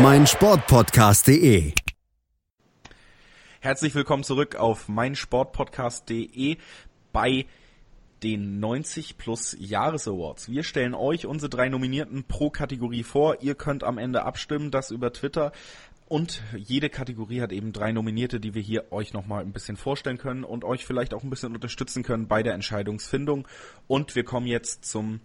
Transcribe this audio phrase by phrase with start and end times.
[0.00, 1.72] meinsportpodcast.de.
[3.58, 6.56] Herzlich willkommen zurück auf meinsportpodcast.de
[7.12, 7.46] bei
[8.22, 10.48] den 90 plus Jahres Awards.
[10.48, 13.42] Wir stellen euch unsere drei Nominierten pro Kategorie vor.
[13.42, 15.50] Ihr könnt am Ende abstimmen, das über Twitter.
[16.06, 20.16] Und jede Kategorie hat eben drei Nominierte, die wir hier euch nochmal ein bisschen vorstellen
[20.16, 23.48] können und euch vielleicht auch ein bisschen unterstützen können bei der Entscheidungsfindung.
[23.88, 25.20] Und wir kommen jetzt zum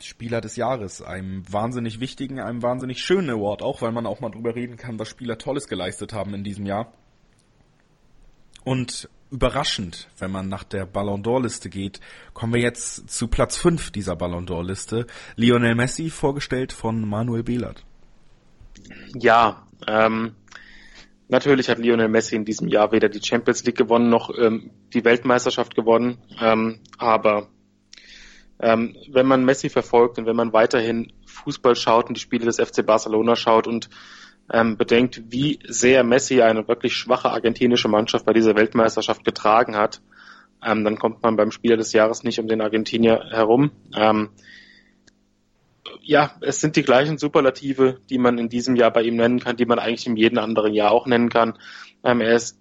[0.00, 4.30] Spieler des Jahres, einem wahnsinnig wichtigen, einem wahnsinnig schönen Award, auch weil man auch mal
[4.30, 6.92] drüber reden kann, was Spieler Tolles geleistet haben in diesem Jahr.
[8.64, 12.00] Und überraschend, wenn man nach der Ballon d'Or Liste geht,
[12.34, 15.06] kommen wir jetzt zu Platz 5 dieser Ballon d'Or Liste.
[15.36, 17.84] Lionel Messi, vorgestellt von Manuel Behlert.
[19.14, 20.34] Ja, ähm,
[21.28, 25.04] natürlich hat Lionel Messi in diesem Jahr weder die Champions League gewonnen noch ähm, die
[25.04, 27.48] Weltmeisterschaft gewonnen, ähm, aber
[28.60, 32.58] ähm, wenn man Messi verfolgt und wenn man weiterhin Fußball schaut und die Spiele des
[32.58, 33.88] FC Barcelona schaut und
[34.52, 40.00] ähm, bedenkt, wie sehr Messi eine wirklich schwache argentinische Mannschaft bei dieser Weltmeisterschaft getragen hat,
[40.64, 43.72] ähm, dann kommt man beim Spieler des Jahres nicht um den Argentinier herum.
[43.94, 44.30] Ähm,
[46.02, 49.56] ja, es sind die gleichen Superlative, die man in diesem Jahr bei ihm nennen kann,
[49.56, 51.58] die man eigentlich in jedem anderen Jahr auch nennen kann.
[52.04, 52.58] Ähm, er ist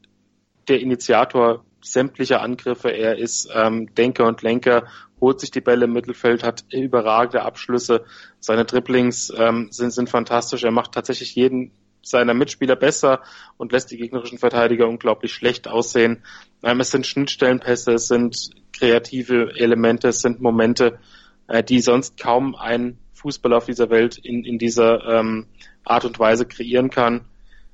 [0.67, 4.87] der Initiator sämtlicher Angriffe, er ist ähm, Denker und Lenker
[5.21, 8.05] holt sich die Bälle im Mittelfeld, hat überragende Abschlüsse.
[8.39, 10.63] Seine Dribblings ähm, sind, sind fantastisch.
[10.63, 13.21] Er macht tatsächlich jeden seiner Mitspieler besser
[13.57, 16.23] und lässt die gegnerischen Verteidiger unglaublich schlecht aussehen.
[16.63, 20.99] Ähm, es sind Schnittstellenpässe, es sind kreative Elemente, es sind Momente,
[21.47, 25.47] äh, die sonst kaum ein Fußballer auf dieser Welt in, in dieser ähm,
[25.83, 27.25] Art und Weise kreieren kann.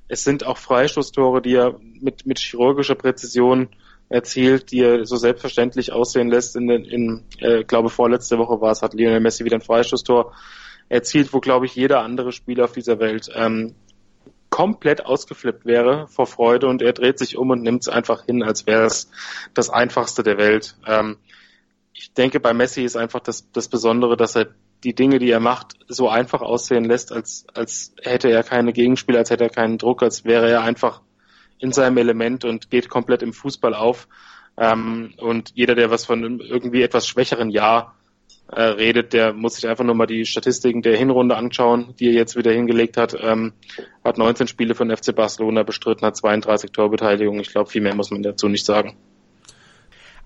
[0.08, 3.68] Es sind auch Freistoßtore, die er mit, mit chirurgischer Präzision
[4.12, 6.56] erzielt, die er so selbstverständlich aussehen lässt.
[6.56, 10.32] In, in äh, glaube vorletzte Woche war es, hat Lionel Messi wieder ein Freistoßtor
[10.88, 13.74] erzielt, wo glaube ich jeder andere Spieler auf dieser Welt ähm,
[14.50, 18.42] komplett ausgeflippt wäre vor Freude und er dreht sich um und nimmt es einfach hin,
[18.42, 19.10] als wäre es
[19.54, 20.76] das einfachste der Welt.
[20.86, 21.16] Ähm,
[21.94, 24.48] ich denke, bei Messi ist einfach das, das Besondere, dass er
[24.84, 29.20] die Dinge, die er macht, so einfach aussehen lässt, als, als hätte er keine Gegenspieler,
[29.20, 31.00] als hätte er keinen Druck, als wäre er einfach
[31.62, 34.08] in seinem Element und geht komplett im Fußball auf.
[34.58, 37.94] Ähm, und jeder, der was von einem irgendwie etwas schwächeren Jahr
[38.50, 42.14] äh, redet, der muss sich einfach nur mal die Statistiken der Hinrunde anschauen, die er
[42.14, 43.16] jetzt wieder hingelegt hat.
[43.18, 43.52] Ähm,
[44.04, 47.40] hat 19 Spiele von FC Barcelona bestritten, hat 32 Torbeteiligungen.
[47.40, 48.96] Ich glaube, viel mehr muss man dazu nicht sagen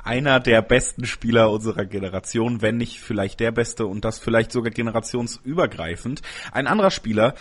[0.06, 4.70] einer der besten Spieler unserer Generation, wenn nicht vielleicht der beste und das vielleicht sogar
[4.70, 6.22] generationsübergreifend.
[6.52, 7.34] Ein anderer Spieler,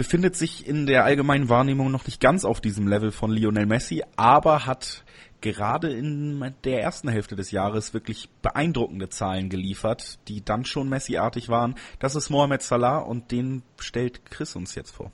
[0.00, 4.02] befindet sich in der allgemeinen Wahrnehmung noch nicht ganz auf diesem Level von Lionel Messi,
[4.16, 5.04] aber hat
[5.42, 11.50] gerade in der ersten Hälfte des Jahres wirklich beeindruckende Zahlen geliefert, die dann schon Messi-artig
[11.50, 11.74] waren.
[11.98, 15.12] Das ist Mohamed Salah und den stellt Chris uns jetzt vor.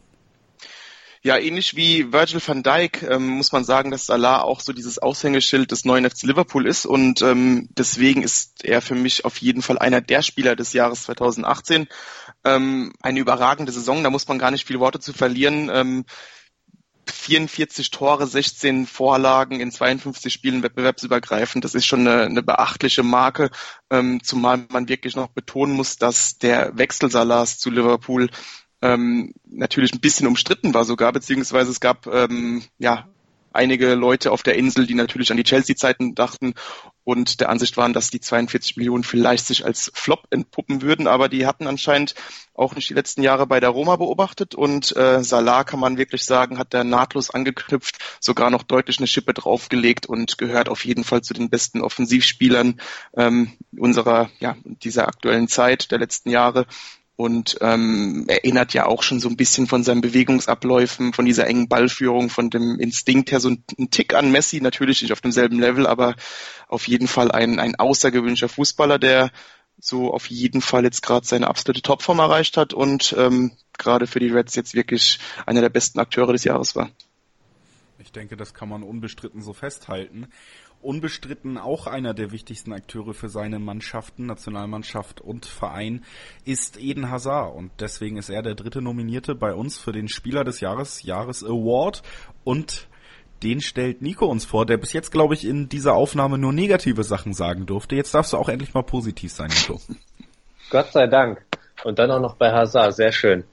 [1.22, 4.98] Ja, ähnlich wie Virgil van Dijk ähm, muss man sagen, dass Salah auch so dieses
[4.98, 9.62] Aushängeschild des neuen FC Liverpool ist und ähm, deswegen ist er für mich auf jeden
[9.62, 11.88] Fall einer der Spieler des Jahres 2018.
[12.44, 15.70] Ähm, eine überragende Saison, da muss man gar nicht viele Worte zu verlieren.
[15.72, 16.04] Ähm,
[17.10, 21.64] 44 Tore, 16 Vorlagen in 52 Spielen wettbewerbsübergreifend.
[21.64, 23.50] Das ist schon eine, eine beachtliche Marke,
[23.90, 28.28] ähm, zumal man wirklich noch betonen muss, dass der Wechsel Salahs zu Liverpool
[28.82, 33.08] ähm, natürlich ein bisschen umstritten war sogar, beziehungsweise es gab ähm, ja
[33.56, 36.54] einige Leute auf der Insel, die natürlich an die Chelsea-Zeiten dachten
[37.04, 41.28] und der Ansicht waren, dass die 42 Millionen vielleicht sich als Flop entpuppen würden, aber
[41.28, 42.14] die hatten anscheinend
[42.54, 46.24] auch nicht die letzten Jahre bei der Roma beobachtet und äh, Salah kann man wirklich
[46.24, 51.04] sagen, hat da nahtlos angeknüpft, sogar noch deutlich eine Schippe draufgelegt und gehört auf jeden
[51.04, 52.80] Fall zu den besten Offensivspielern
[53.16, 56.66] ähm, unserer, ja, dieser aktuellen Zeit der letzten Jahre
[57.16, 61.68] und ähm, erinnert ja auch schon so ein bisschen von seinen Bewegungsabläufen, von dieser engen
[61.68, 65.86] Ballführung, von dem Instinkt her so ein, Tick an Messi, natürlich nicht auf demselben Level,
[65.86, 66.14] aber
[66.68, 69.30] auf jeden Fall ein, ein außergewöhnlicher Fußballer, der
[69.78, 74.20] so auf jeden Fall jetzt gerade seine absolute Topform erreicht hat und ähm, gerade für
[74.20, 76.90] die Reds jetzt wirklich einer der besten Akteure des Jahres war.
[77.98, 80.28] Ich denke, das kann man unbestritten so festhalten.
[80.82, 86.04] Unbestritten auch einer der wichtigsten Akteure für seine Mannschaften, Nationalmannschaft und Verein,
[86.44, 87.54] ist Eden Hazard.
[87.54, 91.44] Und deswegen ist er der dritte Nominierte bei uns für den Spieler des Jahres, Jahres
[91.44, 92.02] Award.
[92.44, 92.88] Und
[93.42, 97.04] den stellt Nico uns vor, der bis jetzt, glaube ich, in dieser Aufnahme nur negative
[97.04, 97.96] Sachen sagen durfte.
[97.96, 99.80] Jetzt darfst du auch endlich mal positiv sein, Nico.
[100.70, 101.44] Gott sei Dank.
[101.84, 103.44] Und dann auch noch bei Hazard, sehr schön.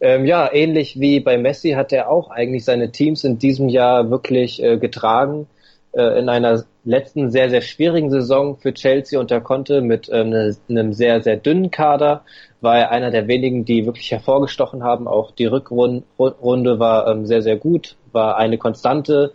[0.00, 4.10] Ähm, ja, ähnlich wie bei Messi hat er auch eigentlich seine Teams in diesem Jahr
[4.10, 5.48] wirklich äh, getragen.
[5.92, 10.22] Äh, in einer letzten sehr, sehr schwierigen Saison für Chelsea und er konnte mit äh,
[10.22, 12.24] ne, einem sehr, sehr dünnen Kader,
[12.60, 15.08] war er einer der wenigen, die wirklich hervorgestochen haben.
[15.08, 19.32] Auch die Rückrunde war ähm, sehr, sehr gut, war eine Konstante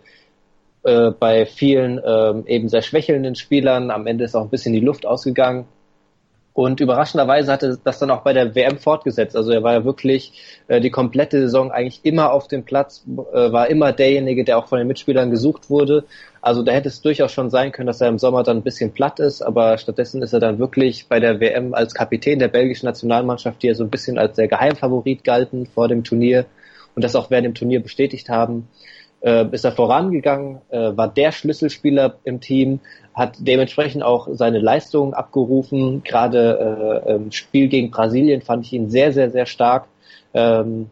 [0.84, 3.90] äh, bei vielen ähm, eben sehr schwächelnden Spielern.
[3.90, 5.66] Am Ende ist auch ein bisschen die Luft ausgegangen.
[6.54, 9.36] Und überraschenderweise hatte das dann auch bei der WM fortgesetzt.
[9.36, 10.32] Also er war ja wirklich
[10.68, 14.68] äh, die komplette Saison eigentlich immer auf dem Platz, äh, war immer derjenige, der auch
[14.68, 16.04] von den Mitspielern gesucht wurde.
[16.40, 18.92] Also da hätte es durchaus schon sein können, dass er im Sommer dann ein bisschen
[18.92, 22.86] platt ist, aber stattdessen ist er dann wirklich bei der WM als Kapitän der belgischen
[22.86, 26.46] Nationalmannschaft, die ja so ein bisschen als der Geheimfavorit galten vor dem Turnier
[26.94, 28.68] und das auch während dem Turnier bestätigt haben,
[29.24, 32.80] äh, ist er vorangegangen, äh, war der Schlüsselspieler im Team,
[33.14, 36.02] hat dementsprechend auch seine Leistungen abgerufen.
[36.04, 39.86] Gerade äh, im Spiel gegen Brasilien fand ich ihn sehr, sehr, sehr stark.
[40.34, 40.90] Ähm,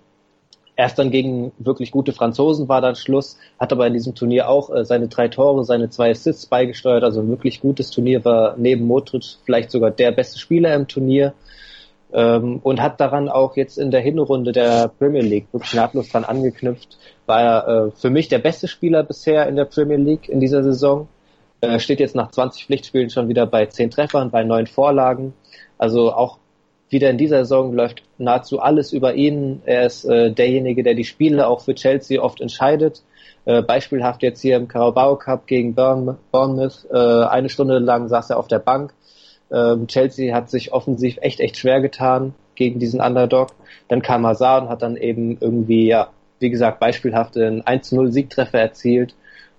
[0.76, 4.74] erst dann gegen wirklich gute Franzosen war dann Schluss, hat aber in diesem Turnier auch
[4.74, 7.04] äh, seine drei Tore, seine zwei Assists beigesteuert.
[7.04, 11.34] Also ein wirklich gutes Turnier war neben Modric vielleicht sogar der beste Spieler im Turnier.
[12.14, 16.24] Ähm, und hat daran auch jetzt in der Hinrunde der Premier League wirklich nahtlos dran
[16.24, 16.98] angeknüpft.
[17.26, 20.62] War er äh, für mich der beste Spieler bisher in der Premier League in dieser
[20.62, 21.08] Saison.
[21.62, 25.32] Äh, steht jetzt nach 20 Pflichtspielen schon wieder bei 10 Treffern, bei 9 Vorlagen.
[25.78, 26.38] Also auch
[26.90, 29.62] wieder in dieser Saison läuft nahezu alles über ihn.
[29.64, 33.02] Er ist äh, derjenige, der die Spiele auch für Chelsea oft entscheidet.
[33.44, 36.86] Äh, beispielhaft jetzt hier im Carabao Cup gegen Bournemouth.
[36.92, 38.92] Äh, eine Stunde lang saß er auf der Bank.
[39.52, 43.50] Ähm, Chelsea hat sich offensiv echt, echt schwer getan gegen diesen Underdog.
[43.88, 48.58] Dann kam Hazard und hat dann eben irgendwie, ja, wie gesagt, beispielhaft einen 1-0 Siegtreffer
[48.58, 49.14] erzielt.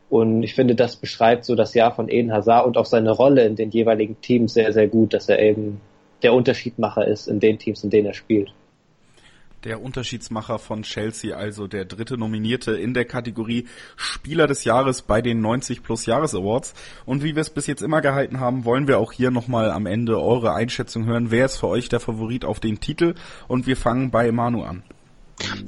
[0.09, 3.45] Und ich finde, das beschreibt so das Jahr von Eden Hazard und auch seine Rolle
[3.45, 5.81] in den jeweiligen Teams sehr, sehr gut, dass er eben
[6.21, 8.53] der Unterschiedmacher ist in den Teams, in denen er spielt.
[9.63, 15.21] Der Unterschiedsmacher von Chelsea, also der dritte Nominierte in der Kategorie Spieler des Jahres bei
[15.21, 16.73] den 90 plus Jahres Awards.
[17.05, 19.85] Und wie wir es bis jetzt immer gehalten haben, wollen wir auch hier nochmal am
[19.85, 21.31] Ende eure Einschätzung hören.
[21.31, 23.15] Wer ist für euch der Favorit auf den Titel?
[23.47, 24.83] Und wir fangen bei Manu an.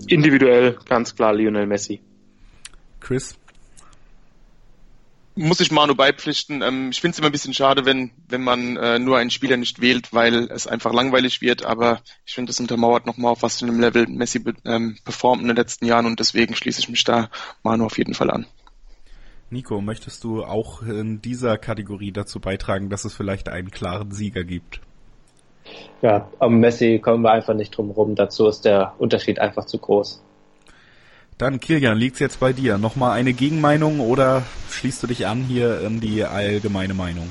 [0.07, 2.01] Individuell ganz klar Lionel Messi.
[2.99, 3.37] Chris?
[5.35, 6.61] Muss ich Manu beipflichten.
[6.61, 9.57] Ähm, ich finde es immer ein bisschen schade, wenn, wenn man äh, nur einen Spieler
[9.57, 11.65] nicht wählt, weil es einfach langweilig wird.
[11.65, 15.47] Aber ich finde, das untermauert nochmal, auf was für einem Level Messi ähm, performt in
[15.47, 17.29] den letzten Jahren und deswegen schließe ich mich da
[17.63, 18.45] Manu auf jeden Fall an.
[19.49, 24.43] Nico, möchtest du auch in dieser Kategorie dazu beitragen, dass es vielleicht einen klaren Sieger
[24.43, 24.81] gibt?
[26.01, 28.15] Ja, am Messi kommen wir einfach nicht drum rum.
[28.15, 30.24] Dazu ist der Unterschied einfach zu groß.
[31.37, 32.77] Dann Kilian, liegt's jetzt bei dir.
[32.77, 37.29] Nochmal eine Gegenmeinung oder schließt du dich an hier in die allgemeine Meinung?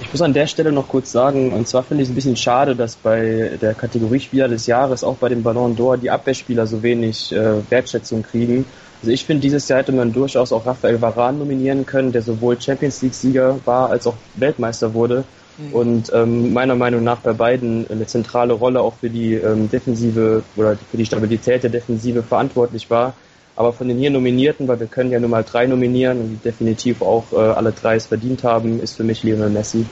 [0.00, 2.36] Ich muss an der Stelle noch kurz sagen, und zwar finde ich es ein bisschen
[2.36, 6.66] schade, dass bei der Kategorie Spieler des Jahres, auch bei dem Ballon d'Or, die Abwehrspieler
[6.66, 8.64] so wenig äh, Wertschätzung kriegen.
[9.00, 12.60] Also ich finde, dieses Jahr hätte man durchaus auch Rafael Varane nominieren können, der sowohl
[12.60, 15.22] Champions League-Sieger war als auch Weltmeister wurde.
[15.58, 15.72] Mhm.
[15.72, 20.42] Und ähm, meiner Meinung nach bei beiden eine zentrale Rolle auch für die ähm, Defensive
[20.56, 23.14] oder für die Stabilität der Defensive verantwortlich war.
[23.56, 26.36] Aber von den hier Nominierten, weil wir können ja nur mal drei nominieren und die
[26.36, 29.86] definitiv auch äh, alle drei es verdient haben, ist für mich Lionel Messi.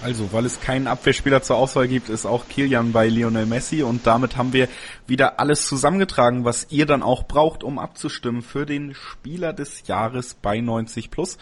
[0.00, 4.06] Also, weil es keinen Abwehrspieler zur Auswahl gibt, ist auch Kilian bei Lionel Messi und
[4.06, 4.68] damit haben wir
[5.08, 10.34] wieder alles zusammengetragen, was ihr dann auch braucht, um abzustimmen für den Spieler des Jahres
[10.34, 11.36] bei 90 Plus.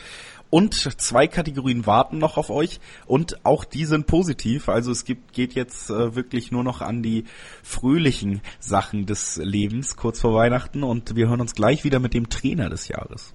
[0.49, 4.71] Und zwei Kategorien warten noch auf euch und auch die sind positiv.
[4.71, 7.25] Also es gibt, geht jetzt äh, wirklich nur noch an die
[7.63, 12.31] fröhlichen Sachen des Lebens kurz vor Weihnachten und wir hören uns gleich wieder mit dem
[12.31, 13.35] Trainer des Jahres.